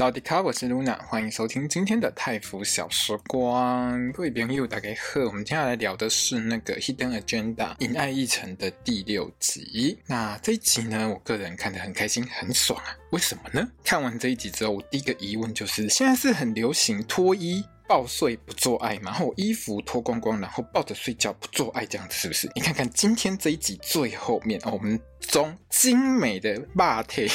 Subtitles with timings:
[0.00, 4.10] 大家好，我是 Luna，欢迎收听今天的泰服小时光。
[4.12, 9.98] 各位朋友，大家好，我们接下来聊的是那个 Hidden Agenda 隐爱一城的第六集。
[10.06, 12.96] 那这一集呢，我个人看得很开心，很爽啊。
[13.10, 13.68] 为什么呢？
[13.84, 17.62] 看完这一集之后，我第一个疑问就是，现在是很流行脱衣。
[17.90, 22.48] 抱睡不做爱，然后衣服脱光光，然后抱着睡觉不做爱，这样子是不是？
[22.54, 27.26] 你看看今天这一集最后面，我们中精美的霸体，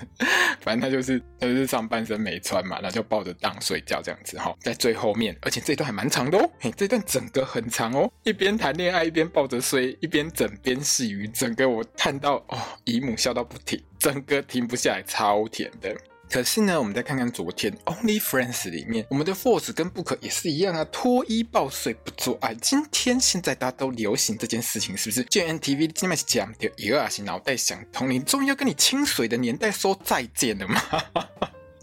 [0.60, 15.96] 反正他就是他就是上半身没穿嘛，然后就抱着当睡觉这样子哈，在最后面，而且这段还蛮长的哦，嘿，这段整个很长哦，一边谈恋爱一边抱着睡，一边枕边细语，整个我看到哦，姨母笑到不停，整个停不下来，超甜的。
[16.34, 22.52] 可是呢，我们再看看昨天 Only Friends 里面，我们的 Force 跟 Book 也是一样啊，脱衣抱睡不做爱。
[22.56, 30.82] 今天现在大家都流行这件事情，是不是这 NTV 今天是讲的一个啊，是脑袋想通，你终于要跟你清水的年代说再见了吗？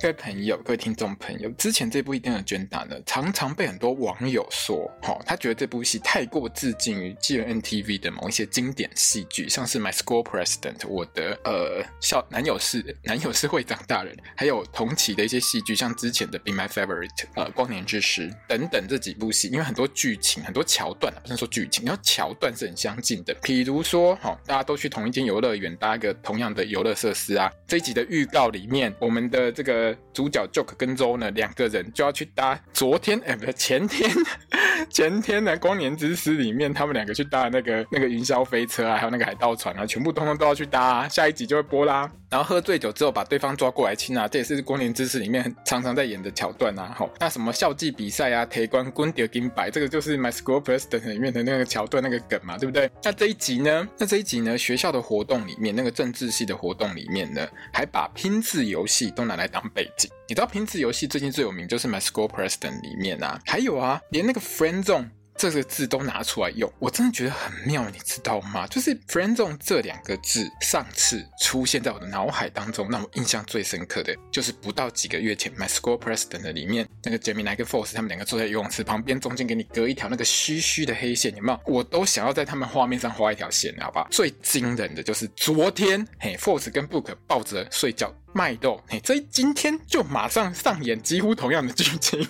[0.02, 23.36] 各位朋友，各位听众朋友，之前这部《Hidden Agenda》呢，常常被很多网友说，哈、哦，他觉得这部戏太过致敬于 GMMTV 的某一些经典戏剧，像是《My School President》我的呃校男友是男友是会长大人，还有同期的一些戏剧，像之前的《Be My Favorite》呃《光年之时》等等这几部戏，因为很多剧情、很多桥段，不能说剧情，然后桥段是很相近的。
[23.44, 27.52] 比如说，哈、哦，大家都去同一间游乐园搭一个同样的游乐设施啊。
[27.68, 29.91] 这一集的预告里面，我们的这个。
[30.14, 34.10] 主角 Joke 跟周呢，两个人就要去搭昨天哎，不是前天，
[34.90, 41.08] 前天的《光年之诗》里面，他们两个去搭那个那个云霄飞车啊，还有那个海盗船啊，全部通通都要去搭啊。
[41.08, 42.10] 下一集就会播啦。
[42.30, 46.94] 然后喝醉酒之后把对方抓过来亲啊，这也是《光年之诗》里面常常在演的桥段啊。
[46.98, 52.90] 好，那什么校际比赛啊，铁冠军得金白，这个就是《My School President》里面的那个桥段那个梗嘛，对不对？
[53.04, 53.88] 那这一集呢？
[53.98, 54.58] 那这一集呢？
[54.58, 59.81] 学校的活动里面，那个政治系的活动里面呢，还把拼字游戏都拿来当背
[60.28, 65.10] 你知道瓶子游戏最近最有名就是《My School President》里面啊，还有啊，连那个 Friend Zone
[65.42, 68.68] 这个字都拿出来用，我真的觉得很妙，你知道吗？
[68.68, 81.60] 就是 “Friend Zone” 这两个字上次出现在我的脑海当中，让我印象最深刻的就是不到几个月前《My School President》里面那个 Gemini 跟 Force 他们两个坐在游泳池旁边，中间给你隔一条那个虚虚的黑线，有没有？
[81.66, 84.08] 我都想要在他们画面上画一条线，好吧？
[84.12, 88.14] 最惊人的就是昨天，嘿，Force 跟 Book 抱着睡觉。
[88.34, 92.26] 麦豆，嘿，这今天就马上上演几乎同样的剧情，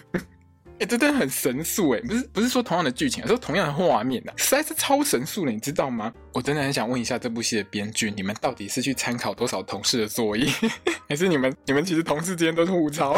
[0.82, 6.12] 哎，这真的很神速哎，不是不是说同样的剧情，而是同样的画面呐，实在是超神速的，你知道吗？
[6.34, 10.52] 我真的很想问一下这部戏的编剧，你们到底是去参考多少同事的作业，
[11.08, 13.16] 还是你们你们其实同事之间都是互抄？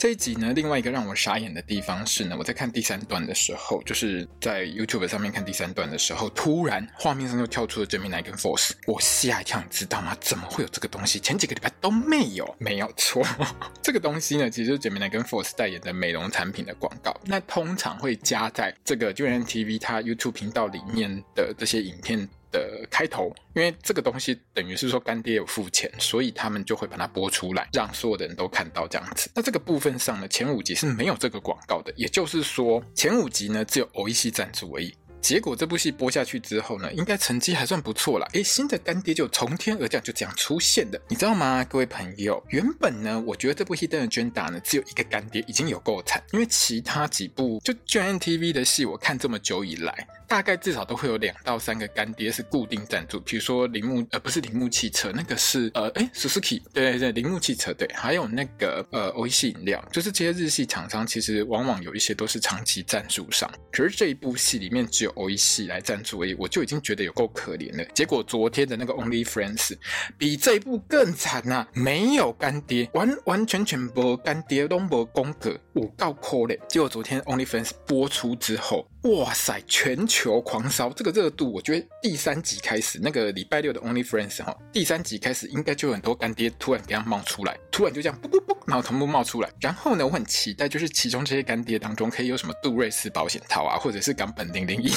[0.00, 10.16] 这一集呢，另外一个让我傻眼的地方是呢，我在看第三段的时候，就是在 YouTube 上面看第三段的时候，突然画面上就跳出了 Gemini 跟 Force，我吓一跳，你知道吗？
[10.18, 11.20] 怎么会有这个东西？
[11.20, 13.22] 前几个礼拜都没有，没有错，
[13.82, 22.26] 这个东西呢，其实就是 Gemini 跟 Force 代言的美容产品的广告，那通常会加在这个 GMMTV 它 YouTube 频道里面的这些影片。
[22.50, 29.30] 的开头，因为这个东西等于是说干爹有付钱，所以他们就会把它播出来，让所有的人都看到这样子。
[29.34, 34.94] 那这个部分上呢，前五集是没有这个广告的，也就是说前五集呢只有欧一系赞助而已。
[35.20, 38.26] 结果这部戏播下去之后呢，应该成绩还算不错啦。
[38.32, 41.62] 诶，新的干爹就从天而降，就这样出现的，你知道吗？
[41.64, 50.08] 各位朋友，原本呢，我觉得这部《Hidden Agenda》呢只有一个干爹已经有够惨，因为其他几部就 GNTV 的戏，我看这么久以来。
[50.30, 67.84] 大概至少都会有两到三个干爹是固定赞助，比如说铃木呃不是铃木汽车，那个是呃诶 Suzuki 对对对铃木汽车对，还有那个呃欧系饮料，就是这些日系厂商其实往往有一些都是长期赞助商，可是这一部戏里面只有欧系来赞助而已，我就已经觉得有够可怜了。
[67.92, 69.76] 结果昨天的那个 Only Friends
[70.16, 76.56] 比这一部更惨呐、啊，没有干爹，完完全全不干爹，都没功格，我够可怜。
[76.68, 78.86] 结果昨天 Only Friends 播出之后。
[79.04, 79.58] 哇塞！
[79.66, 89.50] 全球狂烧这个热度，我觉得第三集开始，那个礼拜六的 Only Friends 哈，第三集开始应该就有很多干爹突然给他冒出来，突然就这样噗噗噗，然后同步冒出来。
[89.58, 94.92] 然后呢，我很期待，就是其中这些干爹当中可以有什么杜瑞斯保险套啊，或者是港本零零一，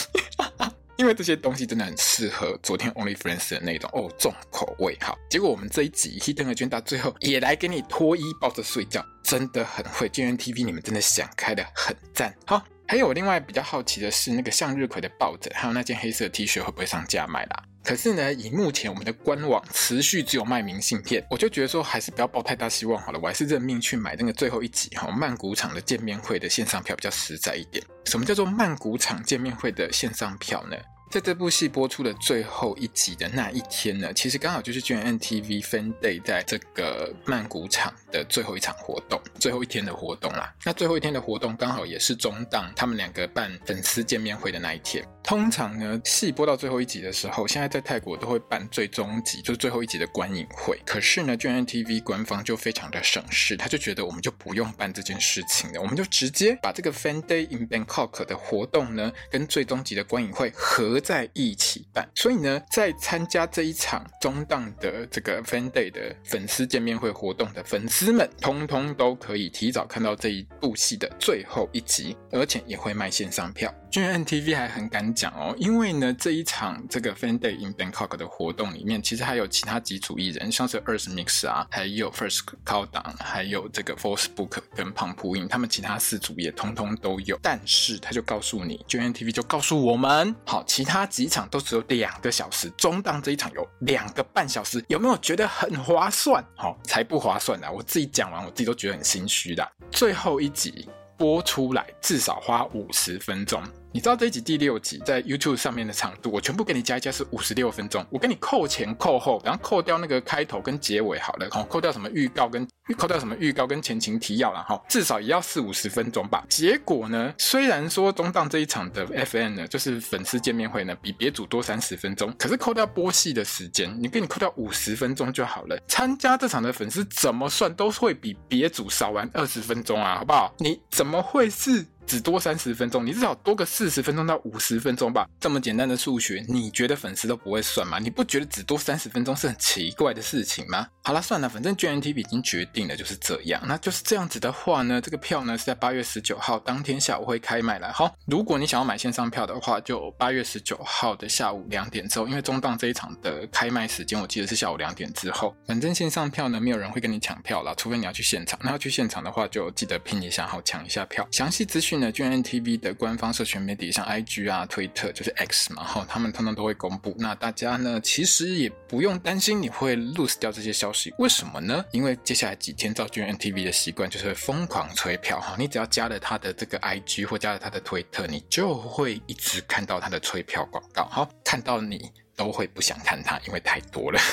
[0.97, 4.97] 因为这些东西真的很适合昨天 Only Friends 的那种哦重口味。
[4.99, 10.09] 好，结果我们这一集 Hidden Agenda 最后也来给你脱衣抱着睡觉，真的很会。
[10.09, 12.35] ，GNTV，你们真的想开的很赞。
[12.45, 12.63] 好。
[12.85, 17.63] 还有我另外比较好奇的是，那个向日葵的抱枕，还有那件黑色 T 恤会不会上架卖啦？
[17.81, 23.19] 可是呢，以目前我们的官网持续只有卖明信片，我就觉得说还是不要抱太大希望好了。
[23.23, 27.83] 我还是认命去买那个最后一集哈曼谷场的见面会的线上票比较实在一点。
[28.05, 30.75] 什么叫做曼谷场见面会的线上票呢？
[31.09, 40.53] 在这部戏播出的最后一集的那一天呢，其实刚好就是 GNTV Fan Day 在这个曼谷场的最后一场活动，最后一天的活动啦。
[40.63, 45.05] 那最后一天的活动刚好也是中档他们两个办粉丝见面会的那一天。
[45.21, 50.77] 通常呢，戏播到最后一集的时候，现在在泰国都会办最终集，就是最后一集的观影会。
[50.85, 60.99] 可是呢，GMMTV 官方就非常的省事，他就觉得我们就不用办这件事情了，我们就直接把这个 Fan Day in Bangkok 的活动呢，跟最终集的观影会合。
[61.03, 73.73] 在一起办，所以呢，在参加这一场中档的这个 Fan Day 的粉丝见面会活动的粉丝们，通通都可以提早看到这一部戏的最后一集，而且也会卖线上票。
[73.93, 87.37] GMMTV 还很敢讲哦，因为呢，这一场这个 Fan Day in Bangkok 的活动里面，其实还有其他几组艺人，像是 Earth Mix 啊，还有 First Countdown，还有这个 Force Book 跟 pompuin，他们其他四组也通通都有。
[87.43, 96.43] 但是他就告诉你，GMMTV 就告诉我们，好，其他几场都只有两个小时，中档这一场有两个半小时，有没有觉得很划算？
[96.55, 97.71] 好，才不划算呢！
[97.71, 99.71] 我自己讲完，我自己都觉得很心虚的。
[99.91, 103.61] 最后一集播出来，至少花五十分钟。
[103.93, 108.03] 你知道这一集第六集在 YouTube 上面的长度，我全部给你加一加是五十六分钟。
[108.09, 112.67] 我给你扣前扣后，然后扣掉那个开头跟结尾好了，扣掉什么预告跟
[112.97, 116.43] 扣掉什么预告跟前情提要了哈，至少也要四五十分钟吧。
[116.49, 125.77] 结果呢，虽然说中档这一场的 FN 呢，就是粉丝见面会呢，比别组多三十分钟，可是扣掉播戏的时间，你给你扣掉五十分钟就好了。
[125.87, 130.51] 参加这场的粉丝怎么算都会比别组少玩二十分钟啊，好不好？
[130.57, 131.85] 你怎么会是？
[132.05, 135.27] 只多三十分钟，你至少多个四十分钟到五十分钟吧。
[135.39, 137.99] 这么简单的数学，你觉得粉丝都不会算吗？
[137.99, 140.87] 你不觉得只多三十分钟是很奇怪的事情吗？
[141.03, 143.61] 好了，算了，反正 G N T 已经决定了，就是这样。
[143.65, 147.91] 那就是这样子的话呢，这个票呢是在八月十九号当天下午会开卖了。
[147.91, 155.55] 好，如果你想要买线上票的话，就八月十九号的下午两点之后，因为中档这一场的开卖时间我记得是下午两点之后。
[155.65, 158.59] 反正线上票呢，没有人会跟你抢票了，除非你要去现场。
[158.61, 161.25] 那要去现场的话，就记得拼一下，好抢一下票。
[161.31, 161.92] 详细资讯。
[161.97, 167.15] 呢，GMMTV 的官方社群媒体，像 IG 啊、推特，就是 X 嘛，哈，他们通常都会公布。
[167.17, 171.13] 那大家呢，其实也不用担心你会 lose 掉这些消息。
[171.17, 171.83] 为什么呢？
[171.91, 184.19] 因为接下来几天照 GMMTV 的习惯，就是疯狂催票，哈，你只要加了他的这个 IG 或加了他的推特，你就会一直看到他的催票广告，好，看到你都会不想看他，因为太多了。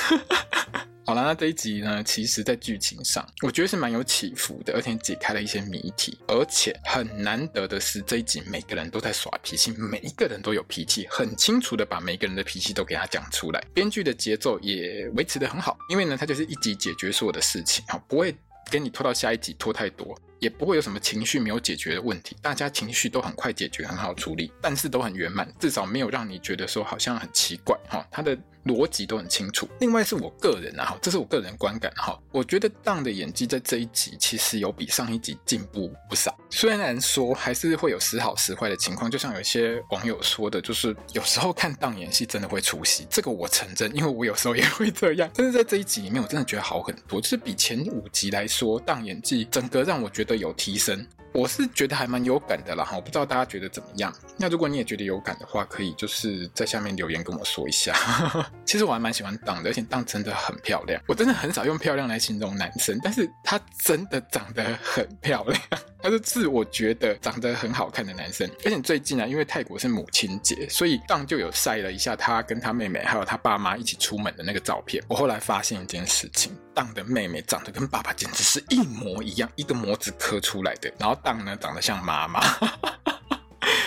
[1.03, 6.17] 好了，那这一集呢，其实在剧情上，我觉得是蛮有起伏的，而且解开了一些谜题。
[6.27, 13.61] 而且很难得的是，这一集每个人都在耍脾气，每一个人都有脾气，很清楚的把每个人的脾气都给他讲出来。
[13.73, 18.33] 编剧的节奏也维持得很好，因为呢，他就是一集解决所有的事情，好，不会
[18.69, 28.37] 给你拖到下一集拖太多，也不会有什么情绪没有解决的问题，大家情绪都很快解决，很好处理，但是都很圆满，至少没有让你觉得说好像很奇怪哈，他的。
[28.65, 29.67] 逻辑都很清楚。
[29.79, 32.15] 另外是我个人啊，这是我个人观感哈。
[32.31, 36.37] 我觉得当的演技在这一集其实有比上一集进步不少。
[36.51, 43.07] 虽然说还是会有时好时坏的情况，就像有些网友说的，就是有时候看当演戏真的会出戏。
[43.09, 45.27] 这个我承认，因为我有时候也会这样。
[45.33, 51.05] 但是在这一集里面，我真的觉得好很多，就是比前五集来说，当演技整个让我觉得会有提升。
[51.33, 54.13] 我是觉得还蛮有感的啦哈，我不知道大家觉得怎么样？
[54.37, 57.95] 那如果你也觉得有感的话，可以就是在下面留言跟我说一下。
[58.65, 61.01] 其实我还蛮喜欢当的，而且当真的很漂亮。
[61.07, 65.61] 我真的很少用漂亮来形容男生，但是他真的长得很漂亮。
[66.03, 75.03] 他是自我觉得长得很好看的男生，而且最近啊，因为泰国是母亲节，所以当就有晒了一下他跟他妹妹还有他爸妈一起出门的那个照片。
[75.07, 80.91] 我后来发现一件事情，当的妹妹长得跟爸爸简直是一模一样，一个模子刻出来的。
[80.97, 82.41] 然后当呢长得像妈妈，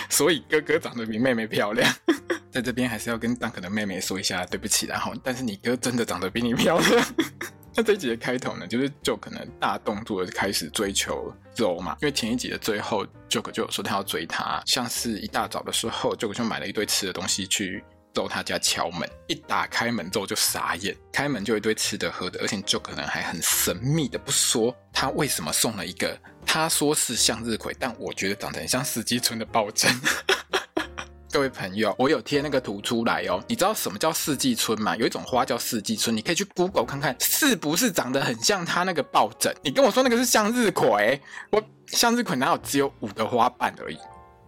[0.09, 1.93] 所以哥哥长得比妹妹漂亮。
[2.51, 7.05] 在这边还是要跟当可的妹妹说一下对不起，然后但是你哥真的长得比你漂亮。
[7.75, 29.91] 那这一集的开头呢，就是就可能大动作的开始追求肉嘛，因为前一集的最后，Joke 就有说他要追她，像是一大早的时候，Joke 就买了一堆吃的东西去肉他家敲门，一打开门之后就傻眼，开门就一堆吃的喝的，而且 Joke 可能还很神秘的不说他为什么送了一个，他说是向日葵，但我觉得长得很像四季春的抱枕。
[31.29, 33.43] 各位朋友，我有贴那个图出来哦。
[33.45, 34.95] 你知道什么叫四季春吗？
[34.95, 39.53] 有一种花叫四季春，你可以去 Google 看看，是不是长得很像它那个抱枕？
[39.61, 41.21] 你跟我说那个是向日葵，
[41.51, 43.97] 我向日葵哪有只有五个花瓣而已？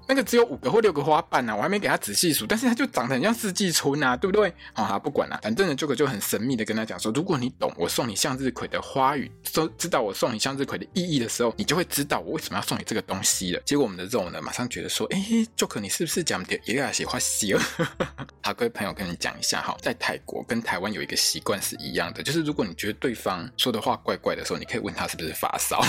[0.08, 4.54] 那个只有五个或六个花瓣啊，我还没给他仔细数，但是他就长得很像四季春啊，对不对？
[4.74, 13.62] 好、不管了，反正呢，Joker 就很神秘的跟他讲说，如果你懂我送你向日葵的花语，都知道我送你向日葵的意义的时候，你就会知道我为什么要送你这个东西了。
[13.66, 15.18] 结果我们的肉呢，马上觉得说，哎
[15.58, 17.62] ，Joker 你是不是讲的也要喜欢喜了？
[18.42, 25.84] 好，各位朋友跟你讲一下哈，在泰国跟台湾有一个习惯是一样的，就是如果你觉得对方说的话怪怪的时候，你可以问他是不是发烧，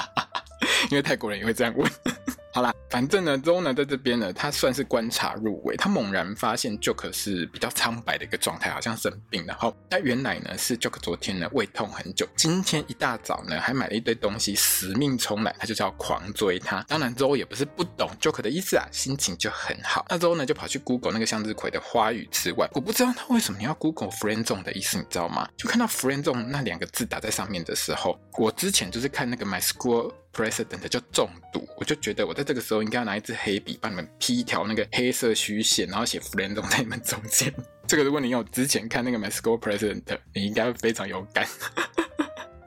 [0.90, 1.90] 因为泰国人也会这样问。
[2.52, 9.54] 好啦，反正呢，Zoe 呢在这边呢，他算是观察入微，他猛然发现 Joker 是比较苍白的一个状态，好像生病了。
[9.56, 16.84] 好，他原来呢是 Joker 昨天呢胃痛很久，今天一大早呢还买了一堆东西，死命冲来，他就叫狂追他。
[16.88, 20.04] 当然 Zoe 也不是不懂 Joker 的意思啊，心情就很好。
[20.08, 25.48] 那 Zoe 呢就跑去 Google 那个向日葵的花语之外，我不知道他为什么要 Google friend zone 的意思，你知道吗？
[25.56, 37.52] 就看到 friend zone 那两个字打在上面的时候，我之前就是看那个 My School President 就中毒，我就觉得我在这个时候应该要拿一支黑笔帮你们 P 一条那个黑色虚线，然后写 friend 在你们中间。
[37.86, 41.46] 这个如果你有之前看那个 My School President，你应该会非常有感。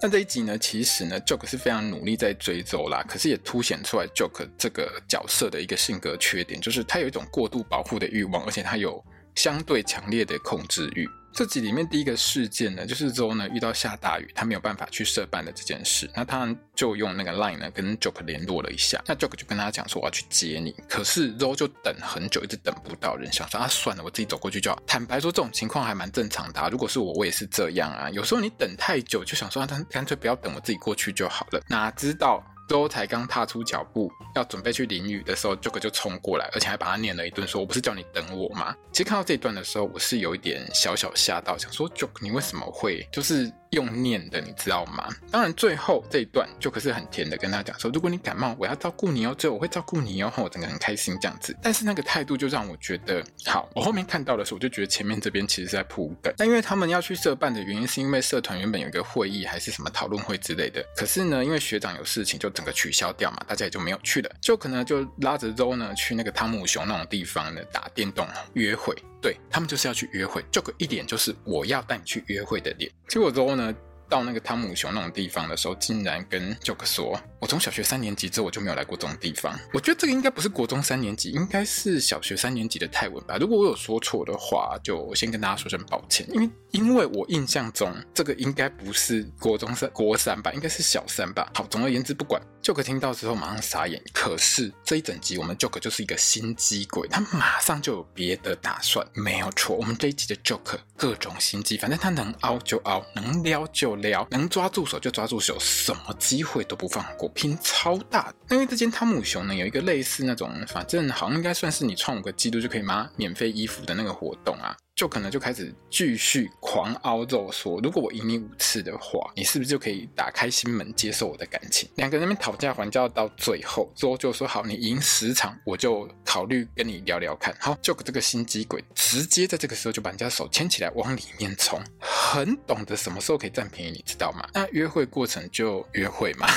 [0.02, 9.02] 那这一集呢，其实呢 Joke 是非常努力在追走啦，可是也凸显出来 Joke 这个角色的一个性格缺点，就是他有一种过度保护的欲望，而且他有
[9.36, 11.08] 相对强烈的控制欲。
[11.34, 16.08] 这集里面第一个事件呢，就是 Zoe 呢遇到下大雨，他没有办法去社办的这件事。
[16.16, 19.02] 那他就用那个 Line 呢跟 Joker 联络了一下。
[19.08, 24.80] 那 Joker 就跟他讲说我要去接你，可是 Zoe 就等很久，一直等不到人，想说啊算了，我自己走过去就好。
[24.86, 26.70] 坦白说，这种情况还蛮正常的啊。
[26.70, 28.12] 如果是我，我也是这样啊。
[28.12, 31.60] 有时候你等太久，就想说啊，他干脆不要等，我自己过去就好了。
[31.68, 32.44] 哪知道
[32.74, 45.08] 都才刚踏出脚步，要准备去淋雨的时候，Joke 就冲过来，而且还把他念了一顿，说：“我不是叫你等我吗？”其实看到这一段的时候，我是有一点小小吓到，想说 Joke 你为什么会就是？”用念的，你知道吗？
[45.30, 51.56] 当然，最后这一段就可是很甜的，跟他讲说，如果你感冒，我要照顾你哦，最后我会照顾你哦，我整个很开心这样子。
[51.62, 56.34] 但是那个态度就让我觉得，好，我后面看到的时候，我就觉得前面这边其实是在铺梗。
[56.38, 60.86] 但因为他们要去社办的原因，是因为社团原本有一个会议，还是什么讨论会之类的。
[60.96, 64.30] 可是呢，因为学长有事情，就整个取消掉嘛，大家也就没有去了。
[64.40, 68.96] 就可能就拉着 Zoe 呢去那个汤姆熊那种地方呢打电动约会。
[69.24, 72.92] 对，他们就是要去约会，就个一点就是我要带你去约会的脸。
[73.08, 73.74] 结果之后呢，
[74.14, 83.38] 到那个汤姆熊那种地方的时候，竟然跟 Joke 说：“我从小学三年级之后我就没有来过这种地方。”我觉得这个应该不是国中三年级，应该是小学三年级的泰文吧。
[83.40, 91.52] 如果我有说错的话，就先跟大家说声抱歉，因为因为我印象中这个应该不是国中三国三吧，应该是小三吧。
[91.56, 94.00] 好，总而言之，不管 Joke 听到之后马上傻眼。
[94.14, 99.04] 可是这一整集我们 Joke 就是一个心机鬼，他马上就有别的打算。
[99.16, 104.28] 没有错，我们这一集的 Joke 各种心机，反正他能凹就凹，能撩就撩。
[104.30, 108.32] 能抓住手就抓住手，什么机会都不放过，拼超大。
[108.52, 114.78] 因为这间汤姆熊呢，有一个类似那种，反正好像应该算是你创五个季度就可以拿免费衣服的那个活动啊。
[114.96, 121.90] 就可能就开始继续狂凹肉，说如果我赢你五次的话，你是不是就可以打开心门接受我的感情？
[121.96, 127.56] 两个人那边讨价还价到最后，之后就说好，你赢十场，我就考虑跟你聊聊看。
[127.60, 134.48] 好，就这个心机鬼，直接在这个时候就把人家手牵起来往里面冲，很懂得什么时候可以占便宜，你知道吗？
[134.54, 136.48] 那约会过程就约会嘛。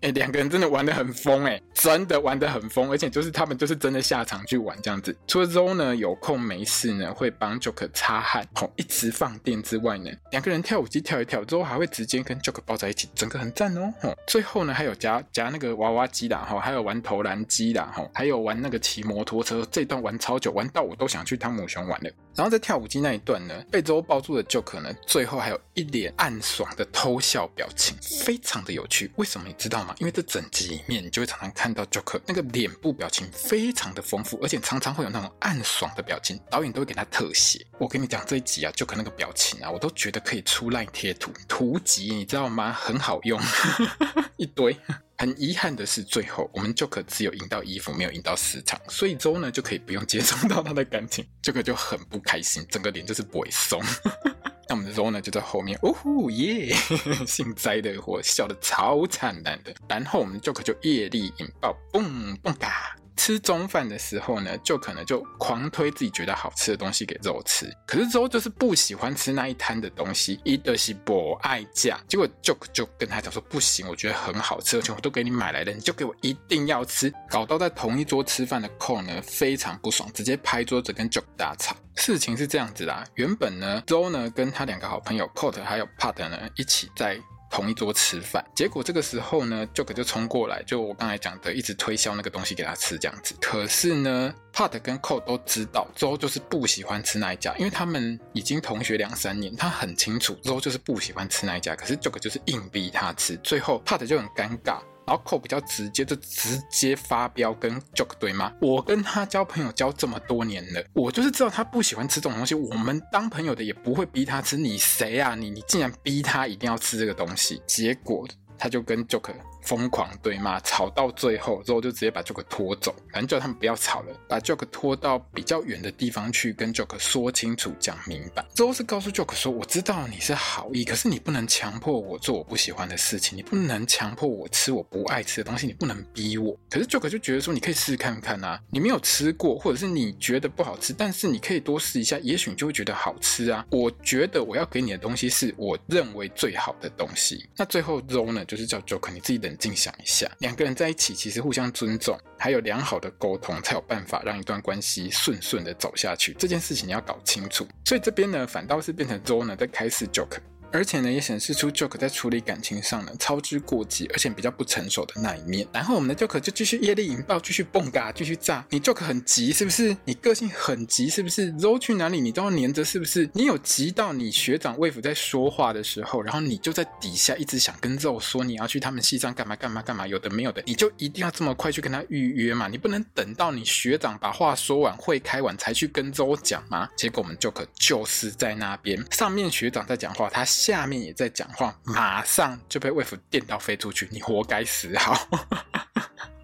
[0.00, 5.14] 哎、欸，两个人真的玩得很疯哎，真的玩得很疯，而且就是他们就是真的下场去玩这样子。
[5.26, 13.92] 除了周呢，有空没事呢会帮 Joker 擦汗，吼，一直放电之外呢，两个人跳舞机跳一跳之后还会直接跟 Joker 抱在一起，整个很赞哦。
[14.02, 22.10] 吼，最后呢还有夹夹那个娃娃机啦，吼，还有玩投篮机啦，吼，还有玩那个骑摩托车，这段玩超久，玩到我都想去汤姆熊玩了。
[22.36, 29.10] 然后在跳舞机那一段呢，被 Zoe 抱住的 Joker 呢，最后还有一脸暗爽的偷笑表情，非常的有趣。
[29.16, 29.94] 为什么你知道吗？
[29.98, 37.66] 因为这整集里面，你就会常常看到 Joker 那个脸部表情非常的丰富，而且常常会有那种暗爽的表情，导演都会给他特写。
[37.78, 42.72] 我跟你讲，这一集啊，Joker 那个表情啊，我都觉得可以出烂贴图图集，你知道吗？
[42.72, 43.40] 很好用，
[44.36, 44.76] 一堆。
[45.18, 53.82] 很遗憾的是，最后我们 Joker 只有赢到衣服，没有赢到市场，所以周呢就可以不用接触到他的感情这个就很不开心，整个脸就是不会松。
[54.66, 56.74] 那我们的周呢就在后面，呜呼耶，
[57.28, 59.74] 幸灾乐祸，笑得超灿烂的。
[59.86, 62.96] 然后我们 Joker 就业力引爆，嘣嘣嘎。
[63.20, 72.00] 吃中饭的时候呢，就可能就狂推自己觉得好吃的东西给 Zoe 吃，可是 Zoe 就是不喜欢吃那一摊的东西，伊的是不爱酱。
[72.08, 81.76] 结果 joe 就跟他讲说，不行，我觉得很好吃，而且我都给你买来了，你就给我一定要吃，搞到在同一桌吃饭的 Cole 呢非常不爽，直接拍桌子跟 Joker 大吵。
[81.96, 87.20] 事情是这样子啦，原本呢 Zoe 呢跟他两个好朋友 Cole 还有 Pat 呢一起在。
[87.50, 88.44] 同一桌吃饭。
[88.54, 93.34] 结果这个时候呢，Joke 就冲过来，就我刚才讲的，一直推销那个东西给他吃这样子。
[93.40, 101.74] 可是呢，Pat 跟 Cole 都知道，Zoe 就是不喜欢吃那一家，因为他们已经同学两三年，他很清楚 Zoe 就是不喜欢吃那一家。
[101.74, 104.80] 可是 Joke 就是硬逼他吃，最后 Pat 就很尴尬。
[105.10, 108.52] 然后 Cole 比较直接，就直接发飙跟 Joke 对骂。
[108.60, 112.54] 我跟他交朋友交这么多年了，我就是知道他不喜欢吃这种东西。
[112.54, 114.56] 我们当朋友的也不会逼他吃。
[114.56, 115.34] 你谁啊？
[115.34, 117.60] 你你竟然逼他一定要吃这个东西？
[117.66, 118.24] 结果
[118.56, 119.34] 他就跟 Joke。
[119.62, 128.44] 疯狂对骂，吵到最后之后就直接把 Joker 拖走，反正叫他们不要吵了，把 Joker 拖到比较远的地方去，跟 Joker 说清楚、讲明白。
[128.54, 147.48] 之后是告诉 Joker 说：“我知道你是好意，可是你不能强迫我做我不喜欢的事情，你不能强迫我吃我不爱吃的东西，你不能逼我。”可是 Joker 就觉得说：“你可以试试看看啊，你没有吃过，或者是你觉得不好吃，但是你可以多试一下，也许你就会觉得好吃啊。”我觉得我要给你的东西是我认为最好的东西。
[147.56, 150.30] 那最后 Zo 呢，就是叫 Joker 你自己的冷静想一下。
[150.38, 156.32] 两个人在一起，其实互相尊重，还有良好的沟通，才有办法让一段关系顺顺的走下去。
[156.38, 157.66] 这件事情你要搞清楚。
[157.84, 160.38] 所以这边呢，反倒是变成 Zoe 呢在开始 Joke。
[160.72, 165.66] 而且呢，也显示出 Joke 在处理感情上呢，操之过急，而且比较不成熟的那一面。
[165.72, 168.64] 然后我们的 Joke 就继续业力引爆，继续蹦嘎，继续炸。
[168.70, 169.96] 你 Joke 很急是不是？
[170.04, 173.28] 你个性很急是不是？Zo 去哪里你都要黏着是不是？
[173.34, 182.68] 你有急到你学长 Wave 在说话的时候，然后你就在底下一直想跟 Zo 说你要去他们西藏干嘛干嘛干嘛，有的没有的，你就一定要这么快去跟他预约嘛？
[182.68, 186.88] 你不能等到你学长把话说完，会开完才去跟 Zo 讲吗？
[186.96, 191.48] 结果我们 Joke 就是在那边，上面学长在讲话，他下面也在讲。
[191.54, 195.26] 话马上就被魏府电到飞出去，你活该死好。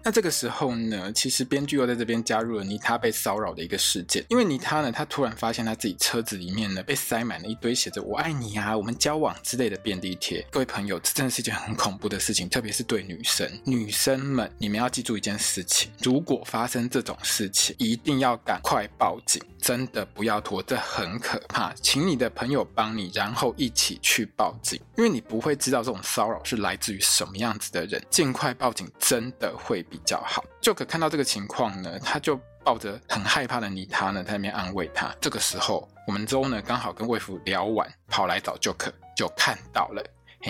[0.07, 10.41] 那这个时候呢，其实编剧又在这边加入了妮塔被骚扰的一个事件，因为妮塔呢，她突然发现她自己车子里面呢被塞满了一堆写着“我爱你啊，我们交往”之类的便利贴。
[10.49, 13.51] 各位朋友，这真的是一件很恐怖的事情，特别是对女生。
[13.65, 21.73] 女生们，你们要记住一件事情：如果发生这种事情，一定要赶快报警，真的不要拖，这很可怕。
[21.81, 28.01] 请你的朋友帮你，然后一起去报警，因为你不会知道这种骚扰是来自于什么样子的人。
[28.09, 29.96] 尽快报警，真的会比。
[29.97, 35.11] 比较好，Joke 看到这个情况呢，他就抱着很害怕的妮塔呢，在那边安慰他。
[35.19, 40.03] 这个时候，我们周呢刚好跟魏福聊完，跑来找 Joke，就看到了。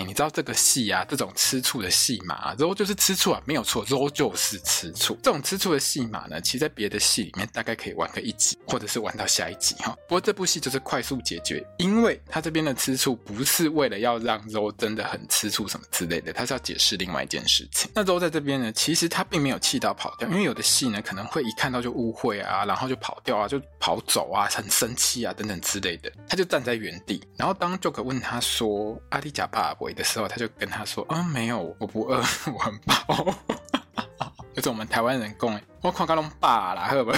[0.04, 5.16] 你知道这个戏啊，这种吃醋的戏码啊肉就是吃醋啊，没有错，Zoe 就是吃醋。
[5.22, 9.96] 这种吃醋的戏码呢，其实在别的戏里面大概可以玩个一集，或者是玩到下一集哈。
[10.08, 17.90] 不过这部戏就是快速解决，因为他这边的吃醋不是为了要让 Zoe 真的很吃醋什么之类的，他是要解释另外一件事情。
[17.94, 27.22] 那 Zoe 在这边呢，其实他并没有气到跑掉，因为有的戏呢可能会一看到就误会啊，然后就跑掉啊，就跑走啊，很生气啊等等之类的，他就站在原地。
[27.36, 30.48] 然后当 Joker 问他说阿迪贾爸爸的时候，他就。
[30.58, 32.16] 跟他说：“啊，没有，我不饿，
[32.52, 33.34] 我很饱。
[34.54, 37.12] ”就是我们台湾人讲，我看到拢饱了，好不？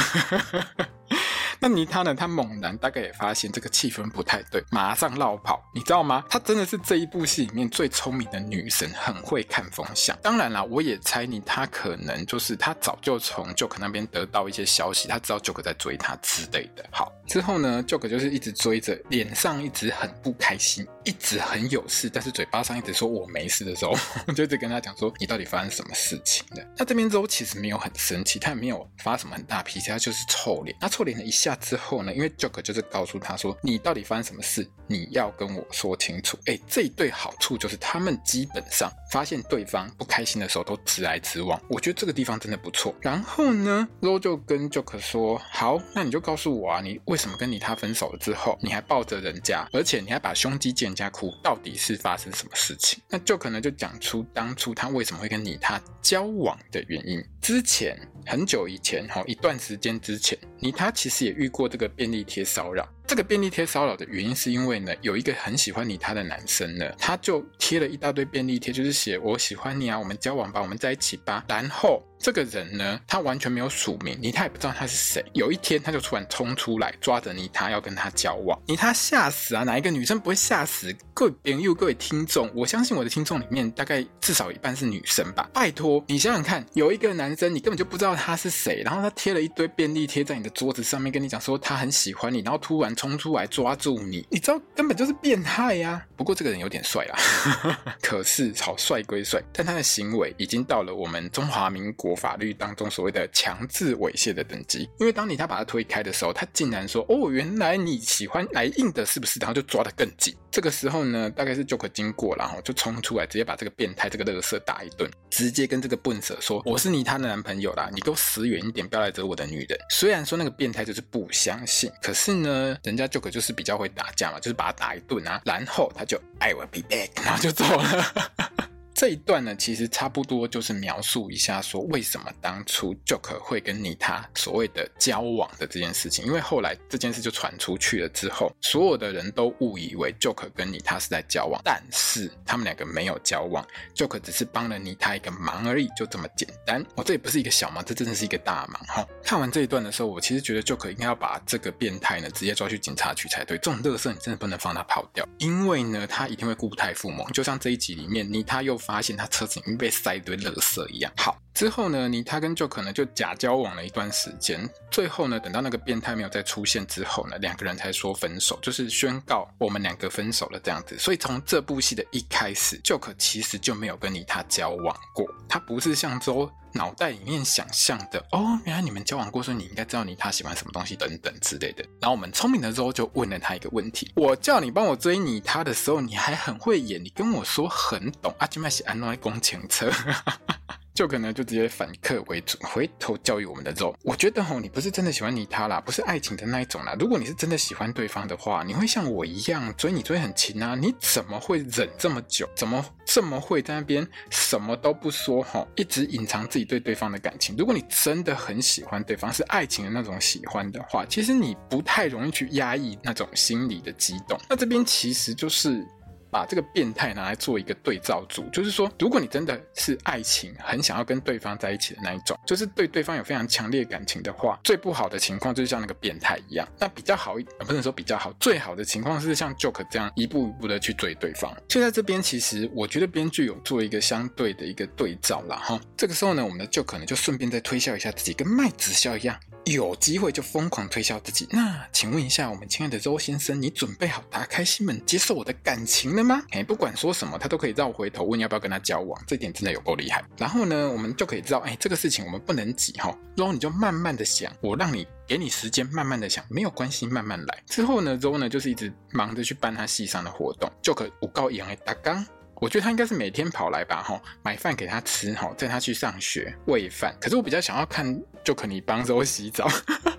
[1.60, 2.14] 那妮塔呢？
[2.14, 6.24] 他猛然大概也发现这个气氛不太对，马上落跑，你知道吗？
[6.28, 10.18] 她真的是这一部戏里面最聪明的女神，很会看风向。
[10.22, 16.84] 当然啦，我也猜你，她可能就是她早就从 Joke 那边得到一些消息，她知道 Joke 在追她之类的。
[16.90, 23.94] 好，之后呢，Joke 就是一直追着，脸上一直很不开心，一直很有事，但是嘴巴上一直说我没事的时候，
[24.34, 26.64] 就一直跟他讲说，你到底发生什么事情了？
[26.78, 30.74] 那这边之后其实没有很生气，他也没有发什么很大脾气，他就是臭脸。
[30.80, 31.60] 他臭脸了一下那。
[31.60, 34.66] 之后呢，因为 Joker 就是告诉他说：“你到底发生什么事？
[34.90, 41.58] 你要跟我说清楚。”哎，这一对好处就是他们基本上发现对方不开心的时候都直来直往。
[41.70, 42.94] 我觉得这个地方真的不错。
[43.00, 57.24] 然后呢，Zoe 就跟 Joke 说：“好，那你就告诉我啊，你为什么跟你他分手了之后，你还抱着人家，而且你还把胸肌借人家哭，到底是发生什么事情？”那 Joke 呢就讲出当初他为什么会跟你他交往的原因。
[57.40, 61.30] 之前很久以前，哈，一段时间之前，你他其实也。
[61.40, 72.00] 遇过这个便利贴骚扰，这个便利贴骚扰的原因是因为呢，有一个很喜欢你她的男生呢，他就贴了一大堆便利贴，就是写我喜欢你啊，我们交往吧，我们在一起吧，然后。
[72.20, 75.24] 这个人呢，他完全没有署名，妮塔也不知道他是谁。
[75.32, 78.60] 有一天，他就突然冲出来，抓着妮塔要跟他交往。
[78.66, 79.64] 妮塔吓死啊！
[79.64, 80.94] 哪一个女生不会吓死？
[81.14, 85.48] 各位朋友，各位听众，我相信我的听众里面大概至少一半是女生吧。
[85.54, 96.04] 拜托，你想想看，有一个男生，你根本就不知道他是谁，然后他贴了一堆便利贴在你的桌子上面，跟你讲说他很喜欢你，然后突然冲出来抓住你，你知道根本就是变态呀！
[96.18, 102.09] 不过这个人有点帅啦， 可是好帅归帅，但他的行为已经到了我们中华民国。
[102.10, 104.88] 国法律当中所谓的强制猥亵的等级。
[104.98, 110.34] 因为当你他把他推开的时候，他竟然说：“哦，原来你喜欢来硬的，是不是？”然后就抓得更紧。
[110.50, 128.79] 这个时候呢，大概是 Joker 经过，然后就冲出来，直接把这个变态、这个乐色打一顿，直接跟这个笨蛇说：“我是你他的男朋友啦，你给我死远一点，不要来惹我的女人。”虽然说那个变态就是不相信，可是呢，人家 Joker 就是比较会打架嘛，就是把他打一顿啊，然后他就 I will be back，然后就走了。
[129.00, 136.26] 这一段呢，其实差不多就是描述一下说，为什么当初 Joker 会跟妮塔所谓的交往的这件事情。
[136.26, 146.84] 因为后来这件事就传出去了之后，所有的人都误以为 Joker 跟妮塔是在交往，但是他们两个没有交往，Joker 只是帮了妮塔一个忙而已，就这么简单。
[146.96, 149.02] 哦，这也不是一个小忙，这真的是一个大忙哈。
[149.24, 153.56] 看完这一段的时候，我其实觉得 Joker 应该要把这个变态呢直接抓去警察局才对。
[153.56, 157.26] 这种乐色你真的不能放他跑掉，因为呢，他一定会故态复萌。
[157.32, 158.78] 就像这一集里面，妮塔又。
[158.90, 161.12] 发现他车子已经被塞一堆垃圾一样。
[161.16, 164.68] 好，之后呢，妮塔跟 Joker 呢就假交往了一段时间。
[164.90, 170.98] 最后呢，等到那个变态没有再出现之后呢，两个人才说分手，就是宣告我们两个分手了这样子。
[170.98, 175.26] 所以从这部戏的一开始，Joe 其实就没有跟妮塔交往过。
[175.48, 181.84] 他不是像周脑袋里面想象的哦，原来你们交往过，所以你应该知道你他喜欢什么东西等等之类的。
[182.00, 189.90] 然后我们聪明的时候就问了他一个问题：我叫你帮我追你他的时候，你还很会演，你跟我说很懂阿基麦喜安诺工程车。
[190.94, 193.96] 就可能就直接反客为主，回头教育我们的肉。
[194.02, 196.94] 我觉得吼，你不是真的喜欢你他啦，不是爱情的那一种啦。
[196.98, 200.74] 如果你是真的喜欢对方的话，你会像我一样追你追很勤啊？
[200.74, 202.48] 你怎么会忍这么久？
[202.54, 207.54] 怎么这么会在那边什么都不说吼，一直隐藏自己对对方的感情？
[207.56, 214.38] 如果你真的很喜欢对方，是爱情的那种喜欢的话，其实你不太容易去压抑那种心理的激动。
[214.48, 215.86] 那这边其实就是。
[216.30, 226.66] 把这个变态拿来做一个对照组，就是说，如果你真的是爱情，很想要跟对方在一起的那一种，就是对对方有非常强烈感情的话，最不好的情况就是像那个变态一样。
[226.78, 231.54] 那比较好一，不能说比较好，最好的情况是像 Joke 这样一步一步的去追对方。
[231.68, 235.80] 就在这边，其实我觉得编剧有做一个相对的一个对照啦哈。
[235.96, 239.38] 这个时候呢，我们的 joke 呢就顺便再推销一下自己，跟卖直销一样。
[239.72, 241.46] 有机会就疯狂推销自己。
[241.50, 246.42] 那请问一下，我们亲爱的周先生，你准备好打开心门接受我的感情了吗？
[246.50, 250.24] 哎，不管说什么，他都可以绕回头问要不要跟他交往，这点真的有够厉害。
[250.36, 253.16] 然后呢，我们就可以知道，哎，这个事情我们不能急哈。
[253.36, 257.62] 然后你就慢慢的想，我让你给你时间慢慢的想，没有关系，慢慢来。
[257.66, 262.24] 之后呢，周呢就是一直忙着去办他系上的活动，就可五高一样的打刚。
[262.60, 267.16] 我觉得他应该是每天跑来吧，哈，买饭给他吃，哈，带他去上学喂饭。
[267.18, 269.66] 可是我比较想要看 jock 你帮周洗澡，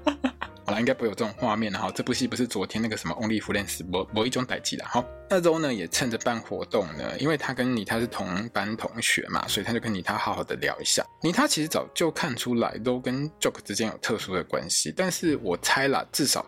[0.66, 1.92] 好了，应该不会有这种画面了哈。
[1.94, 5.06] 这部戏不是昨天那个什么 Only Friends 某某一种代志了哈。
[5.30, 11.06] 那周呢也趁着办活动呢，因为他跟妮他是同班同学嘛，所以他就跟妮他好好的聊一下。
[11.22, 16.44] 妮他其实早就看出来都跟 Joke 之间有特殊的关系，但是我猜啦，至少。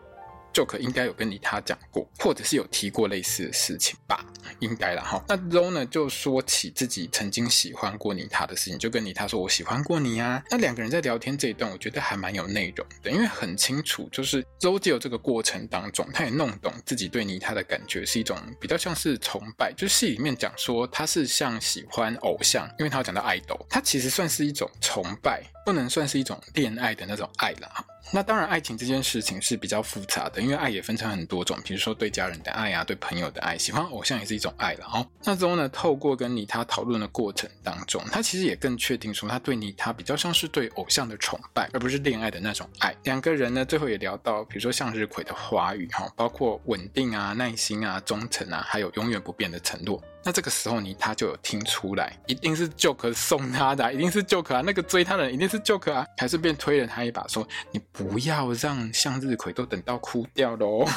[0.54, 4.24] Joke 应该有跟你他讲过，或者是有提过类似的事情吧，
[4.60, 5.24] 应该啦哈。
[5.28, 27.86] 那 Ro 呢就说起自己曾经喜欢过你他的事情，就跟你他说：“我喜欢过你啊。”那两个人在聊天这一段，我觉得还蛮有内容的，因为很清楚，就是 Ro 借由这个过程当中，他也弄懂自己对你他的感觉是一种比较像是崇拜，就戏里面讲说他是像喜欢偶像，因为他有讲到爱豆，他其实算是一种崇拜，不能算是一种恋爱的那种爱了哈。
[28.12, 35.08] 那当然，爱情这件事情是比较复杂的，因为爱也分成很多种，比如说对家人的爱啊，对朋友的爱，喜欢偶像也是一种爱了哦。
[35.24, 42.96] 那之后呢，透过跟妮塔讨论的过程当中，他其实也更确定说，他对妮塔比较像是对偶像的崇拜，而不是恋爱的那种爱。
[43.04, 50.04] 两个人呢，最后也聊到，比如说向日葵的花语哈，包括稳定啊、耐心啊、忠诚啊，还有永远不变的承诺。
[50.24, 60.88] 那这个时候，呢，他就有听出来，一定是 Joker 送他的，一定是 Joker 啊，那个追他的人一定是 Joker 啊，还顺便推了他一把，说：“你不要让向日葵都等到枯掉喽。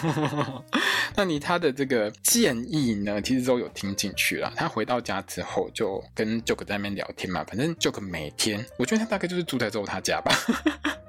[1.17, 4.53] ”那你他的这个建议呢，其实都有听进去了。
[4.55, 10.33] 他回到家之后，就跟 Joker 在那边聊天嘛，反正 Joker 每天，我觉得他大概就是住在周他家吧。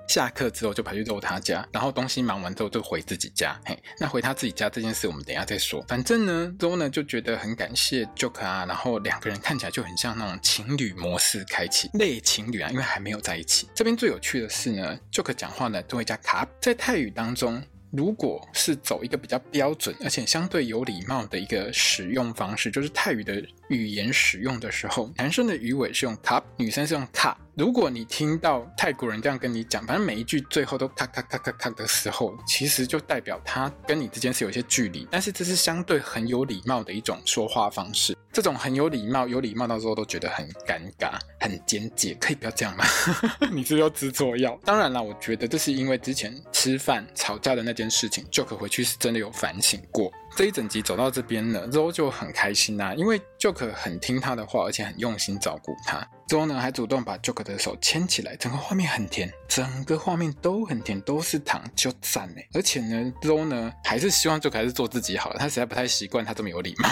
[0.08, 3.60] 下课之后就跑去揍他家，然后东西忙完之后就回自己家。
[3.66, 5.84] 嘿，那回他自己家这件事，我们等一下再说。
[5.86, 13.67] 反正呢，周呢就觉得很感谢 Joker 啊，然后两个人看起来就很像那种情侣模式开启，类情侣啊，因为还没有在一起。
[13.74, 17.62] 这边最有趣的是呢，Joker 讲话呢都会加卡，在泰语当中。
[17.89, 27.36] 如果是走一个比较标准而且相对有礼貌的一个使用方式，就是泰语的语言使用的时候，男生的鱼尾是用 cup，女生是用 cup。
[27.58, 38.15] 如果你听到泰国人这样跟你讲，反正每一句最后都咔咔咔咔咔的时候，其实就代表他跟你之间是有一些距离，但是这是相对很有礼貌的一种说话方式。
[38.32, 42.86] 这种很有礼貌，有礼貌到时候都觉得很尴尬、很简洁，可以不要这样吗？
[43.52, 44.56] 你是不是又吃错药？
[44.63, 50.12] 当然啦，我觉得这是因为之前吃饭吵架的那件事情，Joke 回去是真的有反省过。
[50.38, 56.08] 这一整集走到这边了，Zoe 就很开心呐、啊，因为 Joke 很听他的话，而且很用心照顾他。
[56.28, 62.41] Zoe 呢还主动把 Joke 的手牵起来，整个画面很甜，整个画面都很甜，都是糖，就赞呢。
[62.54, 66.88] 而且呢，Zoe 呢还是希望 Joke 还是做自己好了，他实在不太习惯他这么有礼貌。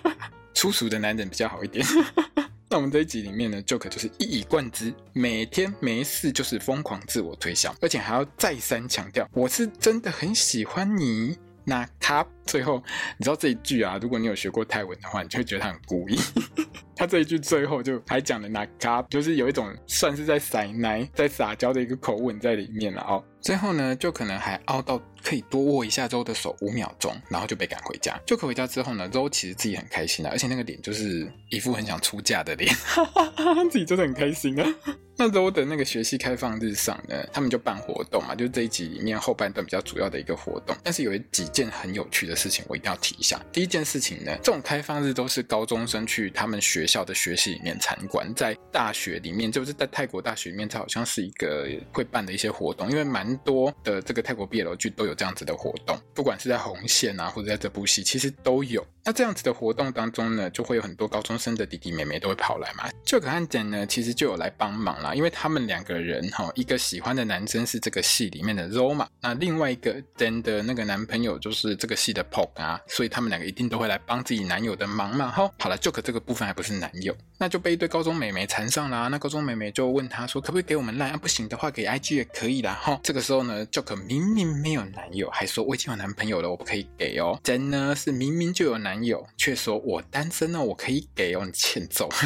[0.56, 1.84] 粗俗的男人比较好一点。
[2.70, 11.36] 那我们这一集里面呢，Joke 就是一以贯之，每天没事就是疯狂自我推销，而且还要再三强调，我是真的很喜欢你。
[11.64, 12.82] 那他最后，
[13.18, 13.98] 你知道这一句啊？
[14.00, 16.18] 如果你有学过泰文的话，你就会觉得他很故意。
[16.96, 23.22] 他这一句最后就还讲了那卡，就是有一种算是在撒奶、在撒娇的一个口吻在里面了哦。
[23.40, 28.18] 最后呢，就可能还凹到可以多握一下周的手五秒钟，然后就被赶回家。
[28.26, 34.74] 就可回家之后呢，周其实自己很开心的，而且那个脸就是一副很想出嫁的脸，哈哈哈自己真的很开心啊。
[35.20, 40.76] 那周的那个学系开放日上呢，他们就办活动嘛，就是这一集里面后半段比较主要的一个活动。
[40.82, 43.38] 但是有几件很有趣的事情，我一定要提一下。
[43.52, 58.86] 第一件事情呢，这种开放日都是高中生去他们学校的学系里面参观，在大学里面，就是在泰国大学里面，它好像是一个会办的一些活动，因为蛮多的这个泰国毕业楼剧都有这样子的活动，不管是在红线啊，或者在这部戏，其实都有。
[59.04, 62.88] 那这样子的活动当中呢，就会有很多高中生的弟弟妹妹都会跑来嘛。
[63.06, 65.14] Joke 和 Dan 呢，其实就有来帮忙啦。
[65.14, 75.30] 因为他们两个人哈，一个喜欢的男生是这个戏里面的 Ro 嘛，那另外一个 Dan 的那个男朋友就是这个戏的 Pok 啊，所以他们两个一定都会来帮自己男友的忙嘛。
[75.30, 79.08] 哈，好了，Joke 这个部分还不是男友，那就被一堆高中美眉缠上啦。
[79.08, 81.12] 那高中美眉就问他说，可不可以给我们 Line？
[81.12, 82.78] 啊，不行的话给 IG 也可以啦。
[82.80, 87.38] 哈，这个时候呢，Joke 明明没有男友，还说我已经有男朋友了，我不可以给哦。
[87.42, 92.08] 真呢是明明就有男友，却说我单身呢，我可以给哦，你欠揍。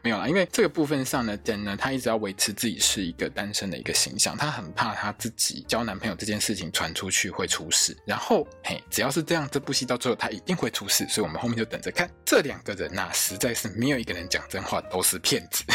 [0.00, 7.96] 没有啦，因为这个部分上呢，Dan 呢，他一直要维持自己是一个单身的一个形象，他很怕他自己交男朋友这件事情传出去会出事。
[8.06, 12.08] 然后，嘿，只要是是这样，这部戏到最后他一定会出事，所以我们后面就等着看。
[12.24, 15.64] 这两个人呐、实在是没有一个人讲真话，都是骗子。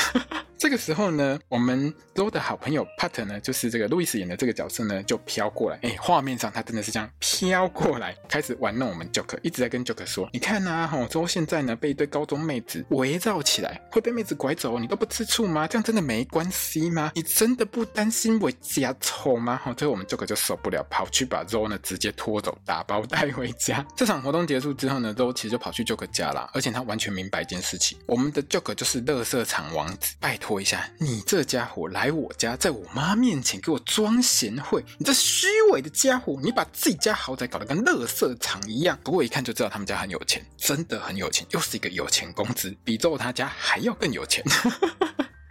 [0.58, 5.78] 这个时候呢，我们 Ro 的好朋友 Pat 呢，就是这个路易斯演的这个角色呢，就飘过来。
[5.82, 15.68] 哎，画面上他真的是这样飘过来，开始玩弄我们 Joker，一直在跟 Joker 说：“你看呐、啊，哈，Ro 现在呢被一堆高中妹子围绕起来，会被妹子拐走，你都不吃醋吗？
[15.68, 17.12] 这样真的没关系吗？
[17.14, 23.86] 你真的不担心我家丑吗？”哈，最后我们 Joker 就受不了，跑去把 Ro 呢直接拖走，打包带回家。
[23.98, 30.54] 这场活动结束之后呢周其实就跑去 Joke 家了，而且他完全明白一件事情：我们的 Joke 就是乐色场王子，拜托。
[30.54, 38.96] 一下，你这家伙来我家，在我妈面前给我装贤惠，你这虚伪的家伙，你把自己家豪宅搞得跟乐色场一样。
[39.04, 44.46] 不过一看就知道他们家很有钱，真的很有钱，又是一个有钱公子，比周他家还要更有钱。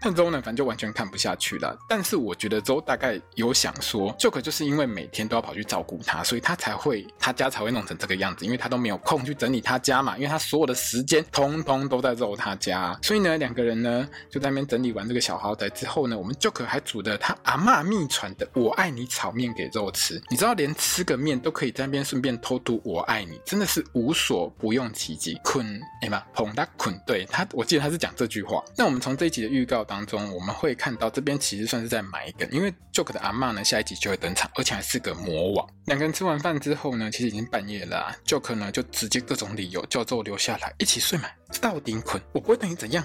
[0.02, 1.78] 但周呢，反正就完全看不下去了。
[1.88, 12.98] 但是我觉得周大概有想说，Joke 就是因为每天都要跑去照顾他，所以他才会他家才会弄成这个样子，因为他都没有空去整理他家嘛，因为他所有的时间通通都在肉他家。
[13.02, 20.20] 所以呢，两个人呢就在那边整理完这个小豪宅之后呢，我们 Joke 还煮的他阿嬷秘传的我爱你炒面给肉吃。
[20.28, 25.38] 你知道，连吃个面都可以在那边顺便偷渡我爱你，真的是无所不用其极。
[25.44, 28.62] 捆哎妈，捧他捆，对他，我记得他是讲这句话。
[28.76, 35.68] 那我们从这一集的预告当中，我们会看到这边其实算是在埋梗，因为 Joke 的阿嬷呢，下一集就会登场，而且还是个魔王。
[35.84, 41.28] 两个人吃完饭之后呢，其实已经半夜了，Joke 呢就直接各种理由叫做留下来一起睡嘛，
[41.60, 43.04] 到底捆，我不会等你怎样。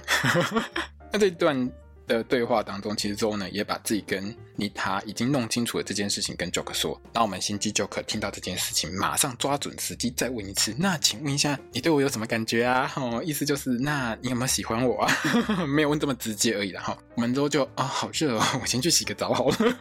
[1.12, 1.70] 那这一段
[2.08, 7.00] 的对话当中，其实周呢也把自己跟妮塔已经弄清楚了这件事情跟 Joker 说。
[7.14, 10.74] 那我们心机 Joker 听到这件事情，马上抓准时机再问一次。
[10.80, 12.92] 那请问一下，你对我有什么感觉啊？
[12.96, 15.14] 哦，意思就是，那你有没有喜欢我啊？
[15.68, 16.82] 没有问这么直接而已啦。
[16.82, 19.78] 哈，我们周就啊、哦，好热哦，我先去洗个澡好了。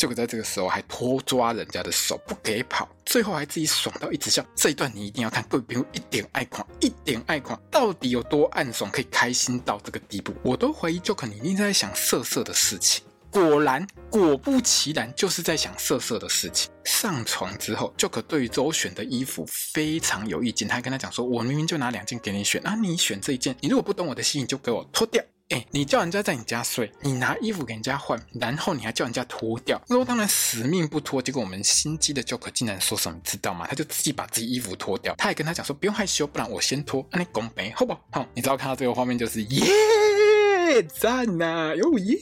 [0.00, 4.42] Joke 在这个时候还拖抓人家的手不给跑，最后还自己爽到一直笑。
[4.56, 10.32] 这一段你一定要看，各位朋友一点爱狂，一点爱狂，到底有多暗爽，可以开心到这个地步？
[10.42, 13.04] 我都怀疑 Joke 你一定在想色色的事情。
[13.30, 16.72] 果然，果不其然，就是在想色色的事情。
[16.86, 29.80] 上床之后，Joke 对于周选的衣服非常有意见，他还跟他讲说：“我明明就拿两件给你选，啊，你选这一件，你如果不懂我的心意，你就给我脱掉。”哎，你叫人家在你家睡，你拿衣服给人家换，然后你还叫人家脱掉。
[29.88, 31.20] 那我当然死命不脱。
[31.20, 33.66] 结果我们心机的 Joker 竟然说什么，你知道吗？
[33.68, 35.12] 他就自己把自己衣服脱掉。
[35.18, 37.04] 他还跟他讲说，不用害羞，不然我先脱。
[37.10, 38.24] 那你拱北好不好？
[38.32, 42.20] 你知道看到这个画面就是耶，赞呐、啊，哟耶！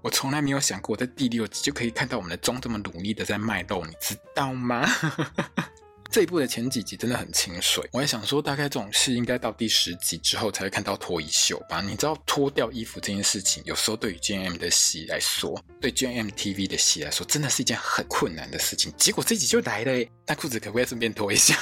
[0.00, 4.88] 我从来没有想过在第六集就可以看到我们的中这么努力的在卖肉，你知道吗？
[6.10, 11.82] 这一部的前几集真的很清水，我还想说，大概这种事应该到第十集之后才会看到脱衣秀吧？
[11.82, 18.92] 你知道脱掉衣服这件事情，有时候对于 G M 的戏来说，对 G M T V 的戏来说，真的是一件很困难的事情。
[18.96, 21.54] 结果这集就来了，那裤子可不可以顺便脱一下？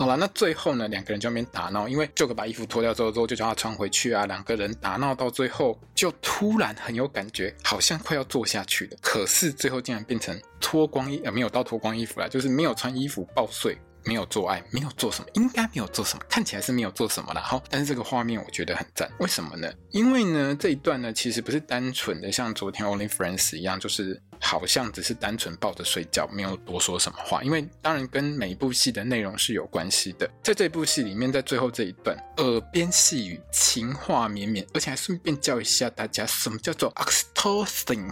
[0.00, 4.24] 好了，那最后呢，两个人就那边打闹，因为 Joker 把衣服脱掉之后，之后就叫他穿回去啊。
[4.24, 8.96] 两个人打闹到最后，就突然很有感觉，好像快要做下去了。
[9.02, 13.76] 可是最后竟然变成脱光衣，呃，没有到脱光衣服啦，就是没有穿衣服抱睡。
[14.06, 17.42] 没有做爱，没有做什么，应该没有做什么，看起来是没有做什么啦。
[17.42, 19.70] 好，但是这个画面我觉得很赞，为什么呢？
[19.90, 27.42] 因为呢，这一段呢，其实不是单纯的像昨天 Only Friends 一样，就是好像只是单纯抱着睡觉，没有多说什么话。
[27.42, 30.28] 因为当然跟每一部戏的内容是有关系的。
[30.42, 38.10] 在这部戏里面，在最后这一段，耳边细语，情话绵绵，而且还顺便教一下大家什么叫做 oxytocin。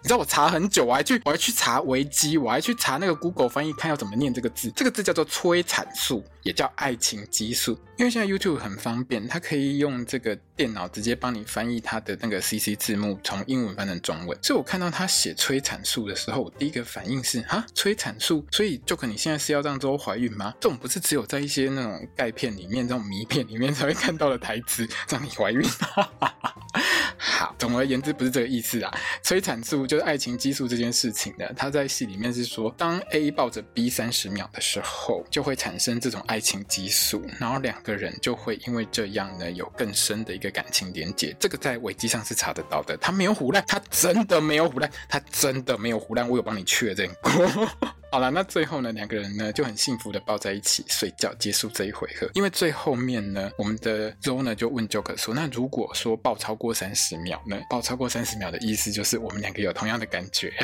[0.00, 4.70] 你知道我查很久，我还去我还去查维基，我还去查那个 Google 翻译，看要怎么念这个字。
[4.76, 7.78] 这个字叫做催产素，也叫爱情激素。
[7.96, 14.38] 因为现在 YouTube 很方便，它可以用这个电脑直接帮你翻译它的那个 CC 字幕，从英文翻成中文。
[14.40, 18.46] 所以我看到他写催产素的时候，我第一个反应是啊，催产素。
[18.52, 20.54] 所以 Joker 你现在是要让周怀孕吗？
[20.60, 25.60] 这种不是只有在一些那种钙片里面、这种迷片里面才会看到的台词，让你怀孕。
[27.18, 28.96] 好，总而言之不是这个意思啊。
[29.22, 41.34] 催产素就是爱情激素这件事情呢，它在戏里面是说，当 A 抱着 B 三十秒的时候，就会产生这种爱情激素，然后两个人就会因为这样呢有更深的一个感情连结。
[41.38, 47.32] 这个在维基上是查得到的，他没有胡烂，他真的没有胡烂，他真的没有胡烂，我有帮你确认过。
[48.10, 52.26] 好了，那最后呢，两个人呢就很幸福的抱在一起睡觉，结束这一回合。
[52.32, 57.58] 因为最后面呢，我们的 Zo 呢就问 Joker 说：“那如果说抱超过三十秒呢？
[57.70, 60.52] 抱超过三十秒的意思就是我们两个有同样的感觉。”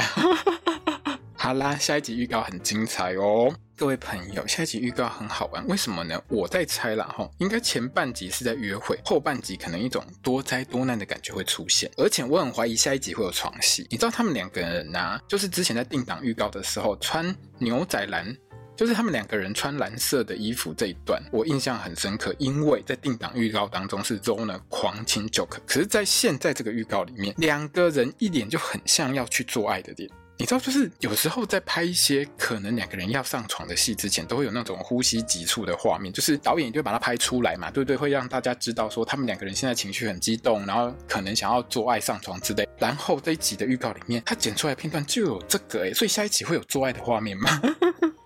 [1.34, 3.54] 好啦，下一集预告很精彩哦。
[3.76, 6.18] 各位朋友，下一集预告很好玩，为什么呢？
[6.28, 13.86] 我在猜啦，哈，应该前半集是在约会，后半集可能一种多灾多难的感觉会出现，而且我很怀疑下一集会有床戏。
[13.90, 18.34] 你知道他们两个人呐、啊，就是之前在定档预告的时候穿牛仔蓝，
[18.76, 30.10] 就是他们两个人穿蓝色的衣服这一段，我印象很深刻，因为在定档预告当中是 Zoe 呢狂亲 Joker，可是在现在这个预告里面，两个人一脸就很像要去做爱的脸。
[30.36, 37.96] 你知道，就是有时候在拍一些可能两个人要上床的戏之前，都会有那种呼吸急促的画面，就是导演就会把它拍出来嘛，对不对？
[37.96, 42.68] 会让大家知道说他们两个人现在情绪很激动，然后可能想要做爱上床之类。
[42.80, 47.60] 然后这一集的预告里面，他剪出来片段就有这个诶，所以下一集会有做爱的画面吗？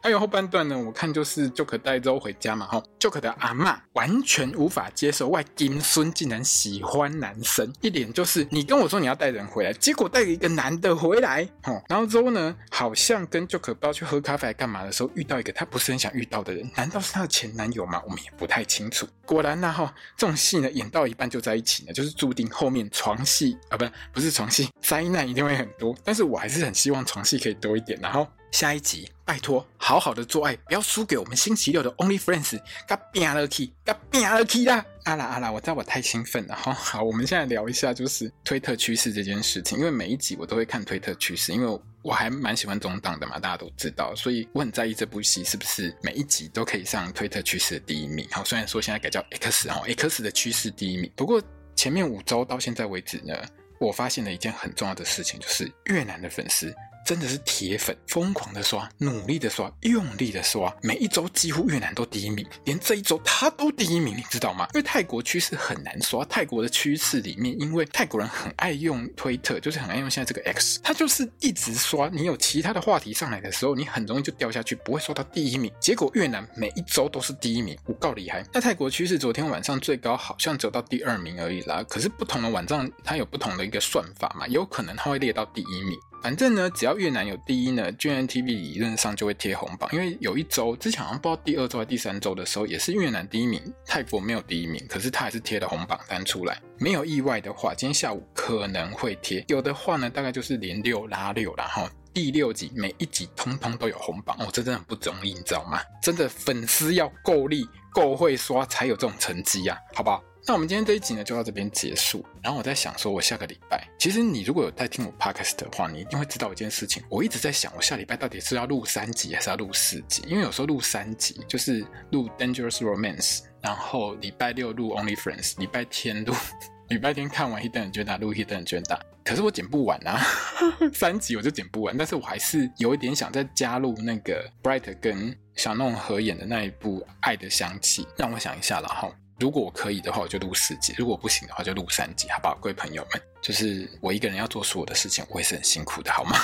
[0.00, 18.00] 还有后半段呢，我看就是 Joker 带 Zoe 回家嘛，哈，Joker 的阿嬷完全无法接受外金孙竟然喜欢男生，一点就是你跟我说你要带人回来，结果带了一个男的回来，哦，然后 Zoe 呢，好像跟 Joker 不知道去喝咖啡干嘛的时候遇到一个他不是很想遇到的人，难道是他的前男友吗？
[18.04, 19.06] 我们也不太清楚。
[19.26, 28.26] 果然呢，哈，这种戏呢演到一半就在一起呢，就是注定后面床戏啊，不是不是床戏， 灾难一定会很多，但是我还是很希望床戏可以多一点，然后。
[28.50, 34.84] 下一集，拜托，好好的做爱，不要输给我们星期六的 Only Friends，嘎变了去，嘎变了去啦！
[35.04, 36.72] 啊啦啊啦，我知道我太兴奋了哈。
[36.72, 48.26] 好，我们现在聊一下就是推特趋势这件事情，因为每一集我都会看推特趋势，因为我还蛮喜欢中档的嘛，大家都知道，所以我很在意这部戏是不是每一集都可以上推特趋势的第一名。
[48.30, 51.40] 好，虽然说现在改叫 X 哈，X 的趋势第一名，不过
[51.76, 53.34] 前面五周到现在为止呢，
[53.78, 56.74] 我发现了一件很重要的事情，就是越南的粉丝。
[57.08, 64.68] 真的是铁粉，疯狂的刷，努力的刷，用力的刷，每一周几乎越南都第一名，连这一周他都第一名，你知道吗？
[64.74, 75.72] 因为泰国趋势很难刷，泰国的趋势里面，因为泰国人很爱用推特，就是很爱用现在这个 X，他就是一直刷，你有其他的话题上来的时候，你很容易就掉下去，不会刷到第一名。
[75.80, 78.44] 结果越南每一周都是第一名，我够厉害。
[78.52, 85.98] 那泰国趋势昨天晚上最高好像走到第二名而已啦，可是不同的网站它有不同的一个算法嘛，有可能它会列到第一名。
[86.22, 89.88] 反正呢，只要越南有第一呢，GNTV 理论上就会贴红榜。
[89.92, 96.60] 因为有一周之前好像不知道第二周还第三周的时候，也是越南第一名，泰国没有第一名，可是他还是贴了红榜单出来。
[96.78, 99.44] 没有意外的话，今天下午可能会贴。
[99.48, 105.80] 有的话呢，大概就是连六拉六，然后第六集每一集通通都有红榜哦，这真的很不容易，你知道吗？
[106.02, 110.22] 真的粉丝要够力、够会刷才有这种成绩呀，好不好？
[110.48, 112.24] 那我们今天这一集呢，就到这边结束。
[112.42, 117.02] 然后我在想说，我下个礼拜，其实你如果有在听我 podcast 的话，你一定会知道一件事情。
[117.10, 120.22] 我一直在想，我下礼拜到底是要录三集还是要录四集？
[120.26, 126.34] 因为有时候录三集就是录 Dangerous Romance，然后礼拜六录 Only Friends，礼拜天录，
[126.88, 128.98] 礼拜天看完 Hidden Agenda 录 Hidden Agenda。
[129.22, 130.18] 可是我剪不完啊，
[130.94, 131.94] 三集我就剪不完。
[131.94, 139.12] 但是我还是有一点想再加入那个 Bright 跟小弄合演的那一部《爱的香气》，让我想一下了哈。
[139.38, 143.22] 如果我可以的话，我就录四集；如果不行的话，就录三集，好不好，各位朋友们？
[143.40, 146.36] 就是我一个人要做所有的事情，我也是很辛苦的，好吗？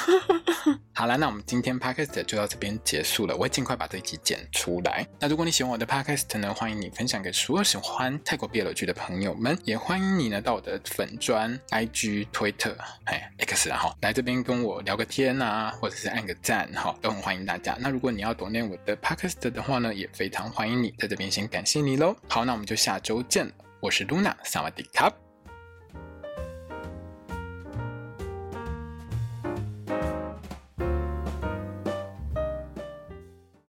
[0.94, 3.34] 好了，那我们今天 podcast 就到这边结束了。
[3.34, 5.06] 我会尽快把这一集剪出来。
[5.20, 17.76] 那如果你喜欢我的 podcast 呢，欢迎你分享给所有喜欢泰国 BL 剧的朋友们，也欢迎你呢到我的粉专、IG、Twitter、哎 X 然后来这边跟我聊个天啊，或者是按个赞哈，都很欢迎大家。
[17.80, 22.16] 那如果你要 donate 我的 podcast 的话呢，也非常欢迎你在这边先感谢你喽。
[22.28, 23.50] 好，那我们就下周见。
[23.80, 25.23] 我是 Luna，萨瓦迪卡。